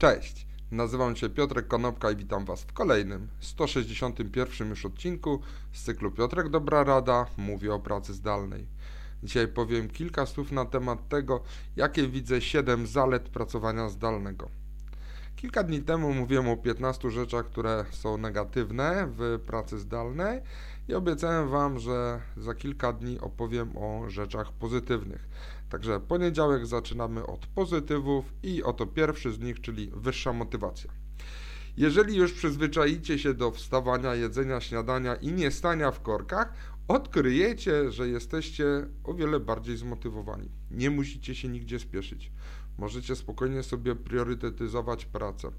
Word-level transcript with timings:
Cześć, 0.00 0.46
nazywam 0.70 1.16
się 1.16 1.30
Piotrek 1.30 1.68
Konopka 1.68 2.10
i 2.10 2.16
witam 2.16 2.44
Was 2.44 2.62
w 2.62 2.72
kolejnym, 2.72 3.28
161 3.40 4.68
już 4.68 4.86
odcinku 4.86 5.40
z 5.72 5.82
cyklu 5.82 6.10
Piotrek 6.10 6.48
Dobra 6.48 6.84
Rada 6.84 7.26
mówi 7.36 7.68
o 7.68 7.80
pracy 7.80 8.14
zdalnej. 8.14 8.66
Dzisiaj 9.22 9.48
powiem 9.48 9.88
kilka 9.88 10.26
słów 10.26 10.52
na 10.52 10.64
temat 10.64 11.08
tego, 11.08 11.42
jakie 11.76 12.08
widzę 12.08 12.40
7 12.40 12.86
zalet 12.86 13.28
pracowania 13.28 13.88
zdalnego. 13.88 14.48
Kilka 15.36 15.62
dni 15.62 15.82
temu 15.82 16.14
mówiłem 16.14 16.48
o 16.48 16.56
15 16.56 17.10
rzeczach, 17.10 17.46
które 17.46 17.84
są 17.90 18.18
negatywne 18.18 19.08
w 19.10 19.40
pracy 19.46 19.78
zdalnej 19.78 20.40
i 20.90 20.94
obiecałem 20.94 21.48
Wam, 21.48 21.78
że 21.78 22.20
za 22.36 22.54
kilka 22.54 22.92
dni 22.92 23.20
opowiem 23.20 23.76
o 23.76 24.10
rzeczach 24.10 24.52
pozytywnych. 24.52 25.28
Także 25.68 26.00
poniedziałek 26.00 26.66
zaczynamy 26.66 27.26
od 27.26 27.46
pozytywów 27.46 28.24
i 28.42 28.62
oto 28.62 28.86
pierwszy 28.86 29.32
z 29.32 29.38
nich, 29.38 29.60
czyli 29.60 29.90
wyższa 29.94 30.32
motywacja. 30.32 30.90
Jeżeli 31.76 32.16
już 32.16 32.32
przyzwyczaicie 32.32 33.18
się 33.18 33.34
do 33.34 33.50
wstawania, 33.50 34.14
jedzenia 34.14 34.60
śniadania 34.60 35.14
i 35.14 35.32
nie 35.32 35.50
stania 35.50 35.90
w 35.90 36.02
korkach, 36.02 36.52
odkryjecie, 36.88 37.90
że 37.90 38.08
jesteście 38.08 38.86
o 39.04 39.14
wiele 39.14 39.40
bardziej 39.40 39.76
zmotywowani. 39.76 40.50
Nie 40.70 40.90
musicie 40.90 41.34
się 41.34 41.48
nigdzie 41.48 41.78
spieszyć. 41.78 42.32
Możecie 42.78 43.16
spokojnie 43.16 43.62
sobie 43.62 43.96
priorytetyzować 43.96 45.04
pracę, 45.04 45.50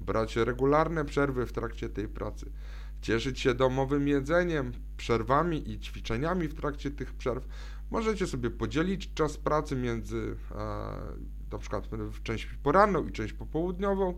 brać 0.00 0.36
regularne 0.36 1.04
przerwy 1.04 1.46
w 1.46 1.52
trakcie 1.52 1.88
tej 1.88 2.08
pracy, 2.08 2.52
cieszyć 3.02 3.40
się 3.40 3.54
domowym 3.54 4.08
jedzeniem, 4.08 4.72
przerwami 4.96 5.70
i 5.70 5.80
ćwiczeniami 5.80 6.48
w 6.48 6.54
trakcie 6.54 6.90
tych 6.90 7.14
przerw. 7.14 7.48
Możecie 7.90 8.26
sobie 8.26 8.50
podzielić 8.50 9.14
czas 9.14 9.36
pracy 9.36 9.76
między 9.76 10.36
e, 10.50 10.54
na 11.52 11.58
przykład 11.58 11.88
w 11.88 12.22
część 12.22 12.48
poranną 12.62 13.06
i 13.06 13.12
część 13.12 13.32
popołudniową. 13.32 14.14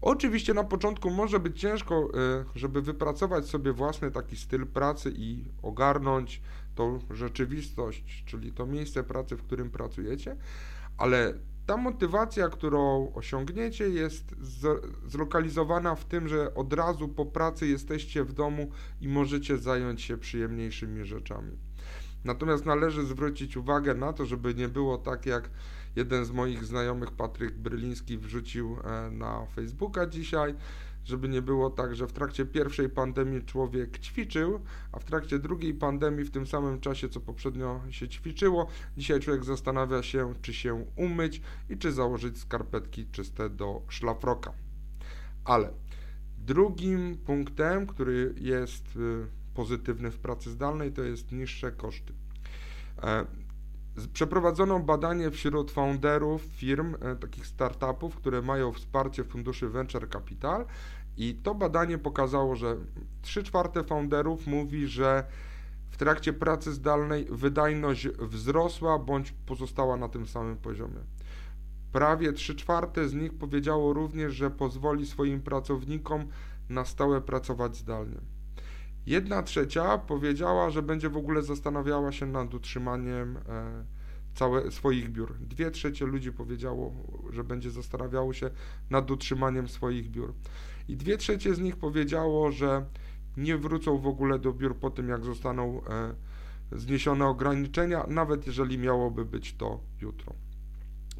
Oczywiście 0.00 0.54
na 0.54 0.64
początku 0.64 1.10
może 1.10 1.40
być 1.40 1.60
ciężko, 1.60 2.08
e, 2.14 2.44
żeby 2.54 2.82
wypracować 2.82 3.46
sobie 3.46 3.72
własny 3.72 4.10
taki 4.10 4.36
styl 4.36 4.66
pracy 4.66 5.12
i 5.16 5.44
ogarnąć 5.62 6.42
tą 6.74 6.98
rzeczywistość, 7.10 8.24
czyli 8.26 8.52
to 8.52 8.66
miejsce 8.66 9.04
pracy, 9.04 9.36
w 9.36 9.42
którym 9.42 9.70
pracujecie, 9.70 10.36
ale 10.98 11.34
ta 11.66 11.76
motywacja, 11.76 12.48
którą 12.48 13.12
osiągniecie, 13.14 13.88
jest 13.88 14.34
zlokalizowana 15.06 15.94
w 15.94 16.04
tym, 16.04 16.28
że 16.28 16.54
od 16.54 16.72
razu 16.72 17.08
po 17.08 17.26
pracy 17.26 17.66
jesteście 17.66 18.24
w 18.24 18.32
domu 18.32 18.70
i 19.00 19.08
możecie 19.08 19.58
zająć 19.58 20.02
się 20.02 20.18
przyjemniejszymi 20.18 21.04
rzeczami. 21.04 21.58
Natomiast 22.24 22.66
należy 22.66 23.06
zwrócić 23.06 23.56
uwagę 23.56 23.94
na 23.94 24.12
to, 24.12 24.26
żeby 24.26 24.54
nie 24.54 24.68
było 24.68 24.98
tak, 24.98 25.26
jak 25.26 25.50
jeden 25.96 26.24
z 26.24 26.30
moich 26.30 26.64
znajomych, 26.64 27.12
Patryk 27.12 27.58
Bryliński, 27.58 28.18
wrzucił 28.18 28.76
e, 28.84 29.10
na 29.10 29.46
Facebooka 29.46 30.06
dzisiaj, 30.06 30.54
żeby 31.04 31.28
nie 31.28 31.42
było 31.42 31.70
tak, 31.70 31.96
że 31.96 32.06
w 32.06 32.12
trakcie 32.12 32.46
pierwszej 32.46 32.88
pandemii 32.88 33.42
człowiek 33.42 33.98
ćwiczył, 33.98 34.60
a 34.92 34.98
w 34.98 35.04
trakcie 35.04 35.38
drugiej 35.38 35.74
pandemii 35.74 36.24
w 36.24 36.30
tym 36.30 36.46
samym 36.46 36.80
czasie, 36.80 37.08
co 37.08 37.20
poprzednio 37.20 37.80
się 37.90 38.08
ćwiczyło, 38.08 38.68
dzisiaj 38.96 39.20
człowiek 39.20 39.44
zastanawia 39.44 40.02
się, 40.02 40.34
czy 40.42 40.54
się 40.54 40.84
umyć 40.96 41.40
i 41.70 41.78
czy 41.78 41.92
założyć 41.92 42.38
skarpetki 42.38 43.06
czyste 43.06 43.50
do 43.50 43.82
szlafroka. 43.88 44.52
Ale 45.44 45.70
drugim 46.38 47.16
punktem, 47.16 47.86
który 47.86 48.34
jest 48.36 48.96
y, 48.96 49.26
pozytywny 49.54 50.10
w 50.10 50.18
pracy 50.18 50.50
zdalnej, 50.50 50.92
to 50.92 51.02
jest 51.02 51.32
niższe 51.32 51.72
koszty. 51.72 52.12
Przeprowadzono 54.12 54.80
badanie 54.80 55.30
wśród 55.30 55.70
founderów 55.70 56.42
firm, 56.42 56.94
e, 57.00 57.16
takich 57.16 57.46
startupów, 57.46 58.16
które 58.16 58.42
mają 58.42 58.72
wsparcie 58.72 59.24
funduszy 59.24 59.68
Venture 59.68 60.08
Capital 60.10 60.66
i 61.16 61.34
to 61.34 61.54
badanie 61.54 61.98
pokazało, 61.98 62.56
że 62.56 62.76
3 63.22 63.42
czwarte 63.42 63.84
founderów 63.84 64.46
mówi, 64.46 64.86
że 64.86 65.24
w 65.90 65.96
trakcie 65.96 66.32
pracy 66.32 66.72
zdalnej 66.72 67.26
wydajność 67.30 68.08
wzrosła 68.08 68.98
bądź 68.98 69.32
pozostała 69.46 69.96
na 69.96 70.08
tym 70.08 70.26
samym 70.26 70.56
poziomie. 70.56 71.00
Prawie 71.92 72.32
3 72.32 72.54
czwarte 72.54 73.08
z 73.08 73.14
nich 73.14 73.34
powiedziało 73.34 73.92
również, 73.92 74.34
że 74.34 74.50
pozwoli 74.50 75.06
swoim 75.06 75.42
pracownikom 75.42 76.26
na 76.68 76.84
stałe 76.84 77.20
pracować 77.20 77.76
zdalnie. 77.76 78.16
Jedna 79.06 79.42
trzecia 79.42 79.98
powiedziała, 79.98 80.70
że 80.70 80.82
będzie 80.82 81.08
w 81.08 81.16
ogóle 81.16 81.42
zastanawiała 81.42 82.12
się 82.12 82.26
nad 82.26 82.54
utrzymaniem 82.54 83.36
e, 83.36 83.84
całe, 84.34 84.70
swoich 84.70 85.12
biur. 85.12 85.38
Dwie 85.38 85.70
trzecie 85.70 86.06
ludzi 86.06 86.32
powiedziało, 86.32 86.94
że 87.30 87.44
będzie 87.44 87.70
zastanawiało 87.70 88.32
się 88.32 88.50
nad 88.90 89.10
utrzymaniem 89.10 89.68
swoich 89.68 90.10
biur. 90.10 90.34
I 90.88 90.96
dwie 90.96 91.16
trzecie 91.16 91.54
z 91.54 91.60
nich 91.60 91.76
powiedziało, 91.76 92.52
że 92.52 92.84
nie 93.36 93.58
wrócą 93.58 93.98
w 93.98 94.06
ogóle 94.06 94.38
do 94.38 94.52
biur 94.52 94.76
po 94.76 94.90
tym, 94.90 95.08
jak 95.08 95.24
zostaną 95.24 95.80
e, 95.84 96.14
zniesione 96.72 97.26
ograniczenia, 97.26 98.06
nawet 98.08 98.46
jeżeli 98.46 98.78
miałoby 98.78 99.24
być 99.24 99.54
to 99.54 99.80
jutro 100.00 100.34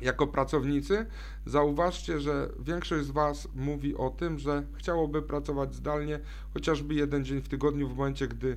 jako 0.03 0.27
pracownicy, 0.27 1.07
zauważcie, 1.47 2.21
że 2.21 2.49
większość 2.59 3.07
z 3.07 3.11
Was 3.11 3.49
mówi 3.55 3.97
o 3.97 4.11
tym, 4.11 4.39
że 4.39 4.63
chciałoby 4.79 5.23
pracować 5.23 5.75
zdalnie 5.75 6.21
chociażby 6.55 6.95
jeden 6.95 7.25
dzień 7.25 7.41
w 7.41 7.49
tygodniu, 7.49 7.89
w 7.89 7.97
momencie, 7.97 8.29
gdy 8.29 8.57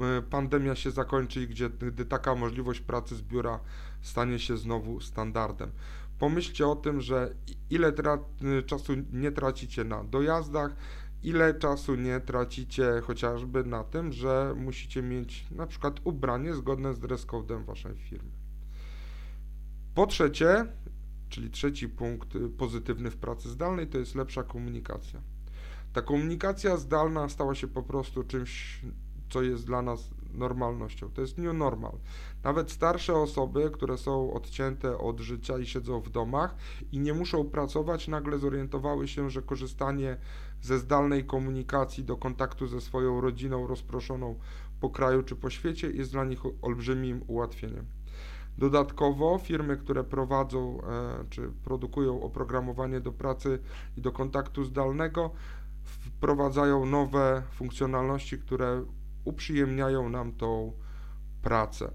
e, 0.00 0.22
pandemia 0.22 0.74
się 0.74 0.90
zakończy 0.90 1.42
i 1.42 1.48
gdzie, 1.48 1.70
gdy 1.70 2.04
taka 2.04 2.34
możliwość 2.34 2.80
pracy 2.80 3.16
z 3.16 3.22
biura 3.22 3.60
stanie 4.02 4.38
się 4.38 4.56
znowu 4.56 5.00
standardem. 5.00 5.70
Pomyślcie 6.18 6.68
o 6.68 6.76
tym, 6.76 7.00
że 7.00 7.34
ile 7.70 7.88
e, 7.88 8.62
czasu 8.62 8.92
nie 9.12 9.32
tracicie 9.32 9.84
na 9.84 10.04
dojazdach, 10.04 10.76
ile 11.22 11.54
czasu 11.54 11.94
nie 11.94 12.20
tracicie 12.20 13.02
chociażby 13.04 13.64
na 13.64 13.84
tym, 13.84 14.12
że 14.12 14.54
musicie 14.56 15.02
mieć 15.02 15.46
na 15.50 15.66
przykład 15.66 16.00
ubranie 16.04 16.54
zgodne 16.54 16.94
z 16.94 16.98
dress 16.98 17.26
code'em 17.26 17.64
waszej 17.64 17.96
firmy. 17.96 18.41
Po 19.94 20.06
trzecie, 20.06 20.66
czyli 21.28 21.50
trzeci 21.50 21.88
punkt 21.88 22.36
y, 22.36 22.48
pozytywny 22.48 23.10
w 23.10 23.16
pracy 23.16 23.48
zdalnej, 23.48 23.86
to 23.86 23.98
jest 23.98 24.14
lepsza 24.14 24.42
komunikacja. 24.42 25.20
Ta 25.92 26.02
komunikacja 26.02 26.76
zdalna 26.76 27.28
stała 27.28 27.54
się 27.54 27.68
po 27.68 27.82
prostu 27.82 28.22
czymś, 28.22 28.80
co 29.30 29.42
jest 29.42 29.66
dla 29.66 29.82
nas 29.82 30.10
normalnością. 30.34 31.10
To 31.10 31.20
jest 31.20 31.38
new 31.38 31.54
normal. 31.54 31.92
Nawet 32.44 32.70
starsze 32.70 33.14
osoby, 33.14 33.70
które 33.72 33.98
są 33.98 34.32
odcięte 34.32 34.98
od 34.98 35.20
życia 35.20 35.58
i 35.58 35.66
siedzą 35.66 36.00
w 36.00 36.10
domach 36.10 36.54
i 36.92 37.00
nie 37.00 37.14
muszą 37.14 37.44
pracować, 37.44 38.08
nagle 38.08 38.38
zorientowały 38.38 39.08
się, 39.08 39.30
że 39.30 39.42
korzystanie 39.42 40.16
ze 40.62 40.78
zdalnej 40.78 41.24
komunikacji 41.24 42.04
do 42.04 42.16
kontaktu 42.16 42.66
ze 42.66 42.80
swoją 42.80 43.20
rodziną 43.20 43.66
rozproszoną 43.66 44.38
po 44.80 44.90
kraju 44.90 45.22
czy 45.22 45.36
po 45.36 45.50
świecie 45.50 45.90
jest 45.90 46.12
dla 46.12 46.24
nich 46.24 46.40
olbrzymim 46.62 47.24
ułatwieniem. 47.26 47.86
Dodatkowo 48.58 49.38
firmy, 49.38 49.76
które 49.76 50.04
prowadzą 50.04 50.80
e, 50.80 51.24
czy 51.30 51.50
produkują 51.64 52.22
oprogramowanie 52.22 53.00
do 53.00 53.12
pracy 53.12 53.58
i 53.96 54.00
do 54.00 54.12
kontaktu 54.12 54.64
zdalnego, 54.64 55.30
wprowadzają 55.82 56.86
nowe 56.86 57.42
funkcjonalności, 57.50 58.38
które 58.38 58.84
uprzyjemniają 59.24 60.08
nam 60.08 60.32
tą 60.32 60.72
pracę. 61.42 61.92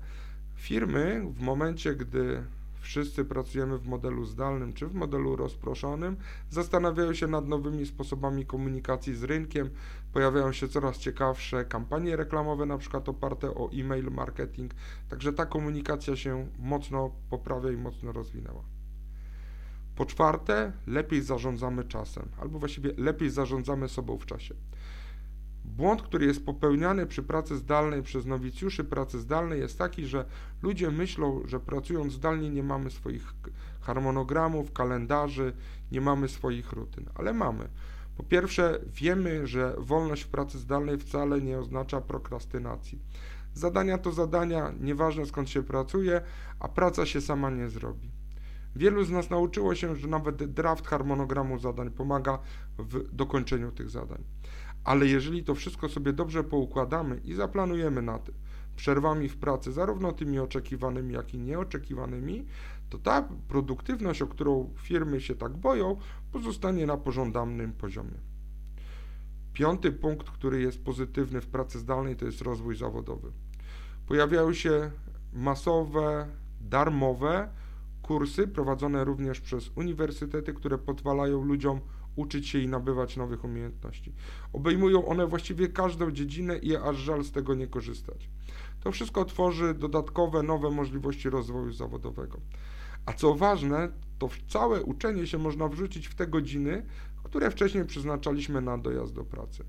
Firmy 0.55 1.21
w 1.33 1.41
momencie, 1.41 1.95
gdy 1.95 2.43
wszyscy 2.87 3.25
pracujemy 3.25 3.77
w 3.77 3.87
modelu 3.87 4.25
zdalnym 4.25 4.73
czy 4.73 4.87
w 4.87 4.93
modelu 4.93 5.35
rozproszonym, 5.35 6.17
zastanawiają 6.49 7.13
się 7.13 7.27
nad 7.27 7.47
nowymi 7.47 7.85
sposobami 7.85 8.45
komunikacji 8.45 9.15
z 9.15 9.23
rynkiem. 9.23 9.69
Pojawiają 10.13 10.51
się 10.51 10.67
coraz 10.67 10.97
ciekawsze 10.97 11.65
kampanie 11.65 12.15
reklamowe, 12.15 12.65
na 12.65 12.77
przykład 12.77 13.09
oparte 13.09 13.49
o 13.49 13.69
e-mail 13.73 14.11
marketing. 14.11 14.71
Także 15.09 15.33
ta 15.33 15.45
komunikacja 15.45 16.15
się 16.15 16.47
mocno 16.59 17.11
poprawia 17.29 17.71
i 17.71 17.77
mocno 17.77 18.11
rozwinęła. 18.11 18.63
Po 19.95 20.05
czwarte, 20.05 20.73
lepiej 20.87 21.21
zarządzamy 21.21 21.83
czasem, 21.83 22.29
albo 22.41 22.59
właściwie 22.59 22.93
lepiej 22.97 23.29
zarządzamy 23.29 23.89
sobą 23.89 24.17
w 24.17 24.25
czasie. 24.25 24.55
Błąd, 25.77 26.01
który 26.01 26.25
jest 26.25 26.45
popełniany 26.45 27.05
przy 27.05 27.23
pracy 27.23 27.57
zdalnej 27.57 28.03
przez 28.03 28.25
nowicjuszy 28.25 28.83
pracy 28.83 29.19
zdalnej 29.19 29.59
jest 29.59 29.77
taki, 29.77 30.05
że 30.05 30.25
ludzie 30.61 30.91
myślą, 30.91 31.41
że 31.45 31.59
pracując 31.59 32.13
zdalnie 32.13 32.49
nie 32.49 32.63
mamy 32.63 32.91
swoich 32.91 33.33
harmonogramów, 33.81 34.73
kalendarzy, 34.73 35.53
nie 35.91 36.01
mamy 36.01 36.29
swoich 36.29 36.71
rutyn, 36.71 37.09
ale 37.15 37.33
mamy. 37.33 37.69
Po 38.17 38.23
pierwsze, 38.23 38.79
wiemy, 38.85 39.47
że 39.47 39.75
wolność 39.77 40.23
w 40.23 40.27
pracy 40.27 40.59
zdalnej 40.59 40.97
wcale 40.97 41.41
nie 41.41 41.59
oznacza 41.59 42.01
prokrastynacji. 42.01 42.99
Zadania 43.53 43.97
to 43.97 44.11
zadania, 44.11 44.73
nieważne 44.79 45.25
skąd 45.25 45.49
się 45.49 45.63
pracuje, 45.63 46.21
a 46.59 46.67
praca 46.67 47.05
się 47.05 47.21
sama 47.21 47.49
nie 47.49 47.69
zrobi. 47.69 48.11
Wielu 48.75 49.03
z 49.03 49.09
nas 49.09 49.29
nauczyło 49.29 49.75
się, 49.75 49.95
że 49.95 50.07
nawet 50.07 50.43
draft 50.43 50.87
harmonogramu 50.87 51.59
zadań 51.59 51.91
pomaga 51.91 52.39
w 52.77 53.15
dokończeniu 53.15 53.71
tych 53.71 53.89
zadań. 53.89 54.23
Ale 54.87 55.07
jeżeli 55.07 55.43
to 55.43 55.55
wszystko 55.55 55.89
sobie 55.89 56.13
dobrze 56.13 56.43
poukładamy 56.43 57.21
i 57.23 57.33
zaplanujemy 57.33 58.01
na 58.01 58.19
tym, 58.19 58.35
przerwami 58.75 59.29
w 59.29 59.37
pracy, 59.37 59.71
zarówno 59.71 60.11
tymi 60.11 60.39
oczekiwanymi, 60.39 61.13
jak 61.13 61.33
i 61.33 61.39
nieoczekiwanymi, 61.39 62.45
to 62.89 62.97
ta 62.97 63.29
produktywność, 63.47 64.21
o 64.21 64.27
którą 64.27 64.73
firmy 64.77 65.21
się 65.21 65.35
tak 65.35 65.57
boją, 65.57 65.97
pozostanie 66.31 66.85
na 66.85 66.97
pożądanym 66.97 67.73
poziomie. 67.73 68.17
Piąty 69.53 69.91
punkt, 69.91 70.29
który 70.29 70.61
jest 70.61 70.83
pozytywny 70.83 71.41
w 71.41 71.47
pracy 71.47 71.79
zdalnej, 71.79 72.15
to 72.15 72.25
jest 72.25 72.41
rozwój 72.41 72.75
zawodowy. 72.75 73.31
Pojawiają 74.05 74.53
się 74.53 74.91
masowe, 75.33 76.27
darmowe 76.61 77.49
kursy 78.01 78.47
prowadzone 78.47 79.03
również 79.03 79.41
przez 79.41 79.71
uniwersytety, 79.75 80.53
które 80.53 80.77
pozwalają 80.77 81.43
ludziom 81.43 81.81
uczyć 82.17 82.47
się 82.47 82.59
i 82.59 82.67
nabywać 82.67 83.17
nowych 83.17 83.43
umiejętności. 83.43 84.13
Obejmują 84.53 85.05
one 85.05 85.27
właściwie 85.27 85.67
każdą 85.67 86.11
dziedzinę 86.11 86.57
i 86.57 86.75
aż 86.75 86.97
żal 86.97 87.23
z 87.23 87.31
tego 87.31 87.55
nie 87.55 87.67
korzystać. 87.67 88.29
To 88.79 88.91
wszystko 88.91 89.25
tworzy 89.25 89.73
dodatkowe, 89.73 90.43
nowe 90.43 90.69
możliwości 90.69 91.29
rozwoju 91.29 91.71
zawodowego. 91.71 92.39
A 93.05 93.13
co 93.13 93.35
ważne, 93.35 93.89
to 94.19 94.29
całe 94.47 94.83
uczenie 94.83 95.27
się 95.27 95.37
można 95.37 95.67
wrzucić 95.67 96.07
w 96.07 96.15
te 96.15 96.27
godziny, 96.27 96.85
które 97.23 97.51
wcześniej 97.51 97.85
przeznaczaliśmy 97.85 98.61
na 98.61 98.77
dojazd 98.77 99.13
do 99.13 99.23
pracy. 99.23 99.63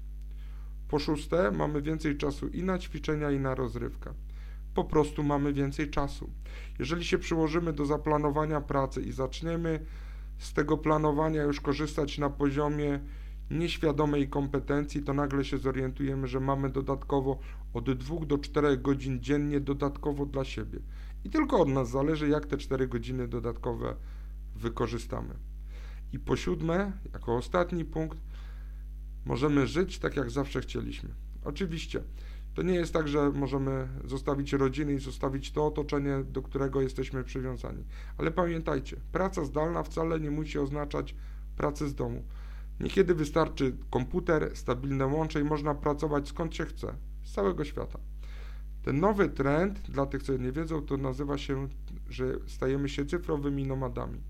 Po 0.88 0.98
szóste, 0.98 1.50
mamy 1.50 1.82
więcej 1.82 2.16
czasu 2.16 2.48
i 2.48 2.62
na 2.62 2.78
ćwiczenia, 2.78 3.30
i 3.30 3.40
na 3.40 3.54
rozrywkę. 3.54 4.14
Po 4.74 4.84
prostu 4.84 5.22
mamy 5.22 5.52
więcej 5.52 5.90
czasu. 5.90 6.30
Jeżeli 6.78 7.04
się 7.04 7.18
przyłożymy 7.18 7.72
do 7.72 7.86
zaplanowania 7.86 8.60
pracy 8.60 9.02
i 9.02 9.12
zaczniemy 9.12 9.86
z 10.38 10.52
tego 10.52 10.78
planowania 10.78 11.42
już 11.42 11.60
korzystać 11.60 12.18
na 12.18 12.30
poziomie 12.30 13.00
nieświadomej 13.50 14.28
kompetencji, 14.28 15.02
to 15.02 15.14
nagle 15.14 15.44
się 15.44 15.58
zorientujemy, 15.58 16.26
że 16.26 16.40
mamy 16.40 16.70
dodatkowo 16.70 17.38
od 17.74 17.92
2 17.92 18.26
do 18.26 18.38
4 18.38 18.76
godzin 18.76 19.20
dziennie 19.20 19.60
dodatkowo 19.60 20.26
dla 20.26 20.44
siebie. 20.44 20.78
I 21.24 21.30
tylko 21.30 21.60
od 21.60 21.68
nas 21.68 21.90
zależy, 21.90 22.28
jak 22.28 22.46
te 22.46 22.56
4 22.56 22.88
godziny 22.88 23.28
dodatkowe 23.28 23.96
wykorzystamy. 24.56 25.34
I 26.12 26.18
po 26.18 26.36
siódme, 26.36 26.92
jako 27.12 27.36
ostatni 27.36 27.84
punkt, 27.84 28.18
możemy 29.24 29.66
żyć 29.66 29.98
tak, 29.98 30.16
jak 30.16 30.30
zawsze 30.30 30.60
chcieliśmy. 30.60 31.08
Oczywiście, 31.44 32.02
to 32.58 32.62
nie 32.62 32.74
jest 32.74 32.92
tak, 32.92 33.08
że 33.08 33.30
możemy 33.30 33.88
zostawić 34.04 34.52
rodziny 34.52 34.94
i 34.94 34.98
zostawić 34.98 35.52
to 35.52 35.66
otoczenie, 35.66 36.24
do 36.24 36.42
którego 36.42 36.80
jesteśmy 36.80 37.24
przywiązani. 37.24 37.84
Ale 38.16 38.30
pamiętajcie, 38.30 38.96
praca 39.12 39.44
zdalna 39.44 39.82
wcale 39.82 40.20
nie 40.20 40.30
musi 40.30 40.58
oznaczać 40.58 41.14
pracy 41.56 41.88
z 41.88 41.94
domu. 41.94 42.24
Niekiedy 42.80 43.14
wystarczy 43.14 43.76
komputer, 43.90 44.50
stabilne 44.54 45.06
łącze 45.06 45.40
i 45.40 45.44
można 45.44 45.74
pracować 45.74 46.28
skąd 46.28 46.54
się 46.54 46.64
chce, 46.64 46.94
z 47.22 47.32
całego 47.32 47.64
świata. 47.64 47.98
Ten 48.82 49.00
nowy 49.00 49.28
trend, 49.28 49.80
dla 49.80 50.06
tych, 50.06 50.22
co 50.22 50.36
nie 50.36 50.52
wiedzą, 50.52 50.82
to 50.82 50.96
nazywa 50.96 51.38
się, 51.38 51.68
że 52.08 52.24
stajemy 52.46 52.88
się 52.88 53.06
cyfrowymi 53.06 53.66
nomadami. 53.66 54.20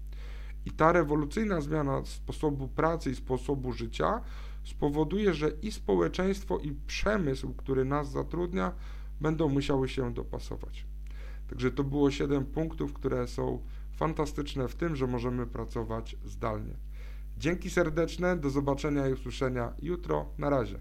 I 0.66 0.70
ta 0.70 0.92
rewolucyjna 0.92 1.60
zmiana 1.60 2.02
sposobu 2.04 2.68
pracy 2.68 3.10
i 3.10 3.14
sposobu 3.14 3.72
życia 3.72 4.20
spowoduje, 4.64 5.34
że 5.34 5.50
i 5.62 5.72
społeczeństwo, 5.72 6.58
i 6.58 6.72
przemysł, 6.86 7.54
który 7.54 7.84
nas 7.84 8.10
zatrudnia, 8.10 8.72
będą 9.20 9.48
musiały 9.48 9.88
się 9.88 10.14
dopasować. 10.14 10.86
Także 11.48 11.70
to 11.70 11.84
było 11.84 12.10
7 12.10 12.44
punktów, 12.44 12.92
które 12.92 13.26
są 13.26 13.62
fantastyczne 13.92 14.68
w 14.68 14.74
tym, 14.74 14.96
że 14.96 15.06
możemy 15.06 15.46
pracować 15.46 16.16
zdalnie. 16.24 16.74
Dzięki 17.38 17.70
serdeczne, 17.70 18.36
do 18.36 18.50
zobaczenia 18.50 19.08
i 19.08 19.12
usłyszenia 19.12 19.72
jutro. 19.82 20.28
Na 20.38 20.50
razie. 20.50 20.78